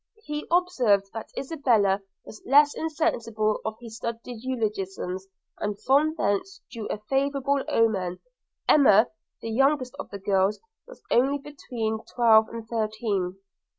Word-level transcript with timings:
He 0.23 0.47
observed 0.49 1.11
that 1.13 1.29
Isabella 1.37 2.01
was 2.25 2.41
less 2.43 2.73
insensible 2.73 3.61
of 3.63 3.77
his 3.79 3.97
studied 3.97 4.41
eulogiums, 4.43 5.27
and 5.59 5.79
from 5.83 6.15
thence 6.15 6.59
drew 6.71 6.87
a 6.87 6.97
favourable 6.97 7.63
omen. 7.67 8.17
Emma, 8.67 9.09
the 9.43 9.51
youngest 9.51 9.93
of 9.99 10.09
the 10.09 10.17
girls, 10.17 10.59
was 10.87 11.03
only 11.11 11.37
between 11.37 11.99
twelve 12.15 12.49
and 12.49 12.67
thirteen. 12.67 13.37